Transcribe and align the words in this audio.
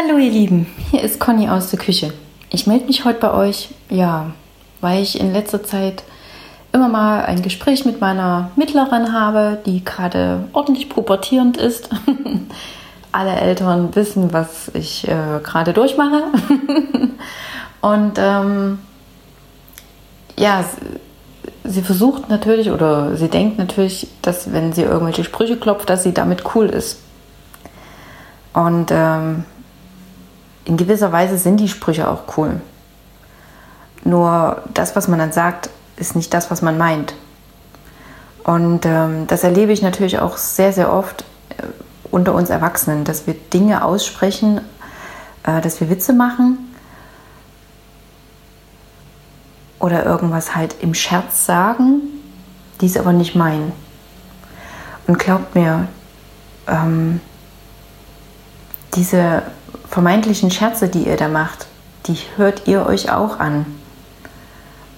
Hallo 0.00 0.16
ihr 0.18 0.30
Lieben, 0.30 0.68
hier 0.92 1.02
ist 1.02 1.18
Conny 1.18 1.48
aus 1.48 1.70
der 1.70 1.78
Küche. 1.80 2.12
Ich 2.50 2.68
melde 2.68 2.86
mich 2.86 3.04
heute 3.04 3.18
bei 3.18 3.34
euch, 3.34 3.70
ja, 3.90 4.30
weil 4.80 5.02
ich 5.02 5.18
in 5.18 5.32
letzter 5.32 5.64
Zeit 5.64 6.04
immer 6.72 6.88
mal 6.88 7.24
ein 7.24 7.42
Gespräch 7.42 7.84
mit 7.84 8.00
meiner 8.00 8.52
Mittlerin 8.54 9.12
habe, 9.12 9.58
die 9.66 9.84
gerade 9.84 10.44
ordentlich 10.52 10.88
pubertierend 10.88 11.56
ist. 11.56 11.90
Alle 13.12 13.40
Eltern 13.40 13.92
wissen, 13.96 14.32
was 14.32 14.70
ich 14.72 15.08
äh, 15.08 15.40
gerade 15.42 15.72
durchmache. 15.72 16.26
Und 17.80 18.18
ähm, 18.18 18.78
ja, 20.38 20.64
sie 21.64 21.82
versucht 21.82 22.28
natürlich 22.28 22.70
oder 22.70 23.16
sie 23.16 23.28
denkt 23.28 23.58
natürlich, 23.58 24.06
dass 24.22 24.52
wenn 24.52 24.72
sie 24.72 24.82
irgendwelche 24.82 25.24
Sprüche 25.24 25.56
klopft, 25.56 25.90
dass 25.90 26.04
sie 26.04 26.14
damit 26.14 26.54
cool 26.54 26.66
ist. 26.66 27.00
Und 28.52 28.90
ähm, 28.92 29.44
in 30.68 30.76
gewisser 30.76 31.12
Weise 31.12 31.38
sind 31.38 31.58
die 31.58 31.68
Sprüche 31.68 32.08
auch 32.08 32.36
cool. 32.36 32.60
Nur 34.04 34.62
das, 34.74 34.94
was 34.94 35.08
man 35.08 35.18
dann 35.18 35.32
sagt, 35.32 35.70
ist 35.96 36.14
nicht 36.14 36.32
das, 36.34 36.50
was 36.50 36.60
man 36.60 36.76
meint. 36.76 37.14
Und 38.44 38.84
ähm, 38.84 39.26
das 39.26 39.44
erlebe 39.44 39.72
ich 39.72 39.80
natürlich 39.80 40.18
auch 40.18 40.36
sehr, 40.36 40.74
sehr 40.74 40.92
oft 40.92 41.24
äh, 41.56 41.62
unter 42.10 42.34
uns 42.34 42.50
Erwachsenen, 42.50 43.04
dass 43.04 43.26
wir 43.26 43.32
Dinge 43.32 43.82
aussprechen, 43.82 44.60
äh, 45.44 45.62
dass 45.62 45.80
wir 45.80 45.88
Witze 45.88 46.12
machen 46.12 46.58
oder 49.78 50.04
irgendwas 50.04 50.54
halt 50.54 50.76
im 50.82 50.92
Scherz 50.92 51.46
sagen, 51.46 52.02
die 52.82 52.86
es 52.86 52.98
aber 52.98 53.14
nicht 53.14 53.34
meinen. 53.34 53.72
Und 55.06 55.18
glaubt 55.18 55.54
mir, 55.54 55.88
ähm, 56.66 57.22
diese 58.94 59.42
vermeintlichen 59.90 60.50
Scherze, 60.50 60.88
die 60.88 61.06
ihr 61.06 61.16
da 61.16 61.28
macht, 61.28 61.66
die 62.06 62.18
hört 62.36 62.66
ihr 62.66 62.86
euch 62.86 63.10
auch 63.10 63.38
an. 63.38 63.66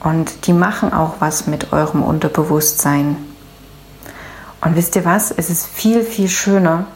Und 0.00 0.46
die 0.46 0.52
machen 0.52 0.92
auch 0.92 1.16
was 1.20 1.46
mit 1.46 1.72
eurem 1.72 2.02
Unterbewusstsein. 2.02 3.16
Und 4.60 4.76
wisst 4.76 4.96
ihr 4.96 5.04
was? 5.04 5.30
Es 5.30 5.50
ist 5.50 5.66
viel, 5.66 6.02
viel 6.02 6.28
schöner, 6.28 6.86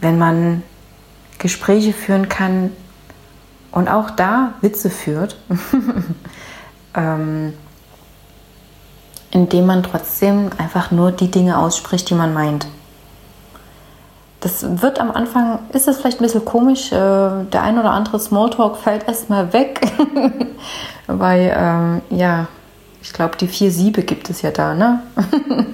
wenn 0.00 0.18
man 0.18 0.62
Gespräche 1.38 1.92
führen 1.92 2.28
kann 2.28 2.72
und 3.72 3.88
auch 3.88 4.10
da 4.10 4.54
Witze 4.60 4.90
führt, 4.90 5.36
ähm, 6.94 7.54
indem 9.30 9.66
man 9.66 9.82
trotzdem 9.82 10.50
einfach 10.58 10.90
nur 10.90 11.12
die 11.12 11.30
Dinge 11.30 11.58
ausspricht, 11.58 12.10
die 12.10 12.14
man 12.14 12.34
meint. 12.34 12.66
Das 14.40 14.80
wird 14.80 14.98
am 15.00 15.10
Anfang, 15.10 15.58
ist 15.72 15.86
es 15.86 15.98
vielleicht 15.98 16.20
ein 16.20 16.24
bisschen 16.24 16.44
komisch, 16.46 16.92
äh, 16.92 16.96
der 16.96 17.62
ein 17.62 17.78
oder 17.78 17.90
andere 17.90 18.18
Smalltalk 18.18 18.78
fällt 18.78 19.06
erstmal 19.06 19.52
weg, 19.52 19.80
weil, 21.06 21.54
ähm, 21.54 22.00
ja, 22.08 22.48
ich 23.02 23.12
glaube, 23.12 23.36
die 23.36 23.48
vier 23.48 23.70
Siebe 23.70 24.02
gibt 24.02 24.30
es 24.30 24.42
ja 24.42 24.50
da, 24.50 24.74
ne? 24.74 25.02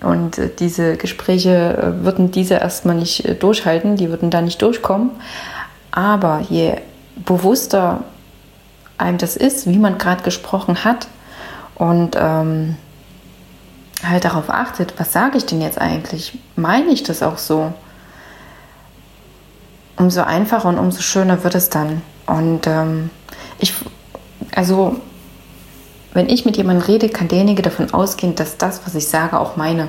Und 0.00 0.38
äh, 0.38 0.50
diese 0.56 0.96
Gespräche 0.96 1.76
äh, 1.76 2.04
würden 2.04 2.30
diese 2.30 2.54
erstmal 2.54 2.94
nicht 2.94 3.24
äh, 3.24 3.34
durchhalten, 3.34 3.96
die 3.96 4.10
würden 4.10 4.30
da 4.30 4.40
nicht 4.42 4.62
durchkommen. 4.62 5.10
Aber 5.90 6.40
je 6.48 6.76
bewusster 7.16 8.04
einem 8.96 9.18
das 9.18 9.36
ist, 9.36 9.68
wie 9.68 9.78
man 9.78 9.98
gerade 9.98 10.22
gesprochen 10.22 10.84
hat 10.84 11.08
und 11.74 12.16
ähm, 12.18 12.76
halt 14.04 14.24
darauf 14.24 14.50
achtet, 14.50 14.94
was 14.98 15.12
sage 15.12 15.38
ich 15.38 15.46
denn 15.46 15.60
jetzt 15.60 15.80
eigentlich? 15.80 16.38
Meine 16.56 16.90
ich 16.90 17.02
das 17.02 17.22
auch 17.22 17.38
so? 17.38 17.72
Umso 19.98 20.22
einfacher 20.22 20.68
und 20.68 20.78
umso 20.78 21.02
schöner 21.02 21.42
wird 21.44 21.54
es 21.54 21.70
dann. 21.70 22.02
Und 22.26 22.66
ähm, 22.66 23.10
ich, 23.58 23.74
also, 24.54 25.00
wenn 26.14 26.28
ich 26.28 26.44
mit 26.44 26.56
jemandem 26.56 26.86
rede, 26.86 27.08
kann 27.08 27.28
derjenige 27.28 27.62
davon 27.62 27.92
ausgehen, 27.92 28.34
dass 28.34 28.56
das, 28.56 28.80
was 28.84 28.94
ich 28.94 29.08
sage, 29.08 29.38
auch 29.38 29.56
meine. 29.56 29.88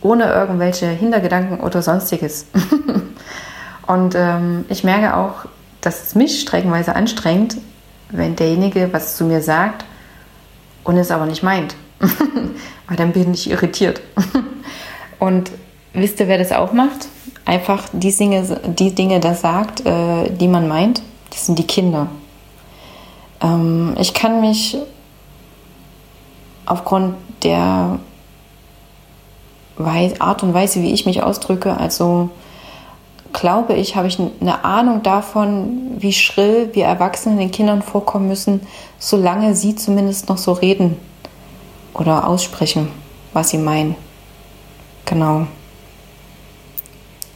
Ohne 0.00 0.32
irgendwelche 0.32 0.86
Hintergedanken 0.86 1.60
oder 1.60 1.82
sonstiges. 1.82 2.46
und 3.86 4.14
ähm, 4.14 4.64
ich 4.68 4.84
merke 4.84 5.16
auch, 5.16 5.46
dass 5.80 6.02
es 6.02 6.14
mich 6.14 6.40
streckenweise 6.40 6.94
anstrengt, 6.94 7.56
wenn 8.10 8.36
derjenige 8.36 8.92
was 8.92 9.16
zu 9.16 9.24
mir 9.24 9.40
sagt 9.40 9.84
und 10.84 10.96
es 10.96 11.10
aber 11.10 11.26
nicht 11.26 11.42
meint. 11.42 11.74
Weil 12.88 12.96
dann 12.96 13.12
bin 13.12 13.32
ich 13.32 13.50
irritiert. 13.50 14.00
und 15.18 15.50
wisst 15.92 16.20
ihr, 16.20 16.28
wer 16.28 16.38
das 16.38 16.52
auch 16.52 16.72
macht? 16.72 17.08
Einfach 17.44 17.84
die 17.92 18.12
Dinge, 18.12 18.60
die 18.78 18.94
Dinge 18.94 19.20
da 19.20 19.34
sagt, 19.34 19.84
äh, 19.86 20.30
die 20.30 20.48
man 20.48 20.68
meint, 20.68 21.02
das 21.30 21.46
sind 21.46 21.58
die 21.58 21.66
Kinder. 21.66 22.08
Ähm, 23.40 23.94
ich 23.98 24.14
kann 24.14 24.40
mich 24.40 24.76
aufgrund 26.66 27.16
der 27.42 27.98
Art 29.76 30.42
und 30.42 30.54
Weise, 30.54 30.82
wie 30.82 30.92
ich 30.92 31.04
mich 31.04 31.22
ausdrücke, 31.22 31.76
also 31.76 32.30
glaube 33.32 33.74
ich, 33.74 33.96
habe 33.96 34.06
ich 34.06 34.18
eine 34.18 34.64
Ahnung 34.64 35.02
davon, 35.02 35.96
wie 35.98 36.12
schrill 36.12 36.70
wir 36.72 36.86
Erwachsenen 36.86 37.38
den 37.38 37.50
Kindern 37.50 37.82
vorkommen 37.82 38.28
müssen, 38.28 38.60
solange 38.98 39.54
sie 39.56 39.74
zumindest 39.74 40.28
noch 40.28 40.38
so 40.38 40.52
reden 40.52 40.96
oder 41.92 42.26
aussprechen, 42.26 42.88
was 43.32 43.50
sie 43.50 43.58
meinen. 43.58 43.96
Genau. 45.04 45.46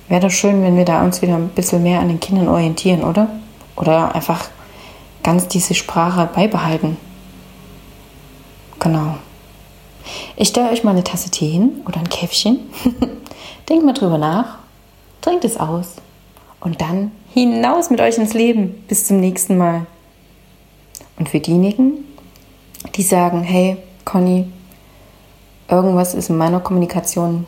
Wäre 0.08 0.22
doch 0.22 0.30
schön, 0.30 0.62
wenn 0.62 0.76
wir 0.76 0.84
da 0.84 1.02
uns 1.02 1.20
wieder 1.20 1.34
ein 1.34 1.50
bisschen 1.50 1.82
mehr 1.82 2.00
an 2.00 2.08
den 2.08 2.20
Kindern 2.20 2.48
orientieren, 2.48 3.04
oder? 3.04 3.28
Oder 3.76 4.14
einfach 4.14 4.48
ganz 5.22 5.48
diese 5.48 5.74
Sprache 5.74 6.28
beibehalten. 6.34 6.96
Genau. 8.78 9.16
Ich 10.36 10.48
stelle 10.48 10.70
euch 10.70 10.84
mal 10.84 10.92
eine 10.92 11.04
Tasse 11.04 11.30
Tee 11.30 11.50
hin 11.50 11.82
oder 11.86 11.98
ein 11.98 12.08
Käffchen. 12.08 12.60
Denkt 13.68 13.84
mal 13.84 13.92
drüber 13.92 14.16
nach, 14.16 14.58
trinkt 15.20 15.44
es 15.44 15.58
aus 15.58 15.96
und 16.60 16.80
dann 16.80 17.12
hinaus 17.34 17.90
mit 17.90 18.00
euch 18.00 18.16
ins 18.16 18.32
Leben. 18.32 18.82
Bis 18.88 19.06
zum 19.06 19.20
nächsten 19.20 19.58
Mal. 19.58 19.86
Und 21.18 21.28
für 21.28 21.40
diejenigen, 21.40 22.04
die 22.94 23.02
sagen, 23.02 23.42
hey, 23.42 23.76
Conny, 24.04 24.46
irgendwas 25.68 26.14
ist 26.14 26.30
in 26.30 26.38
meiner 26.38 26.60
Kommunikation 26.60 27.46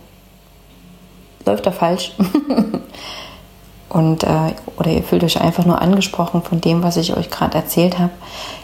läuft 1.44 1.66
da 1.66 1.72
falsch. 1.72 2.12
und 3.88 4.24
äh, 4.24 4.54
oder 4.76 4.90
ihr 4.90 5.02
fühlt 5.02 5.24
euch 5.24 5.40
einfach 5.40 5.64
nur 5.64 5.80
angesprochen 5.80 6.42
von 6.42 6.60
dem, 6.60 6.82
was 6.82 6.96
ich 6.96 7.16
euch 7.16 7.30
gerade 7.30 7.56
erzählt 7.56 7.98
habe, 7.98 8.12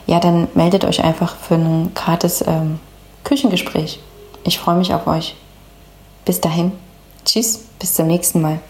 ja, 0.06 0.20
dann 0.20 0.48
meldet 0.54 0.84
euch 0.84 1.02
einfach 1.02 1.36
für 1.36 1.54
ein 1.54 1.92
gratis 1.94 2.44
ähm, 2.46 2.78
Küchengespräch. 3.24 4.00
Ich 4.44 4.58
freue 4.58 4.76
mich 4.76 4.94
auf 4.94 5.06
euch. 5.06 5.34
Bis 6.24 6.40
dahin. 6.40 6.72
Tschüss, 7.24 7.64
bis 7.78 7.94
zum 7.94 8.06
nächsten 8.06 8.40
Mal. 8.40 8.60